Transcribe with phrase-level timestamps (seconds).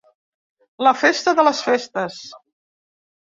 [0.87, 2.17] La festa de les festes.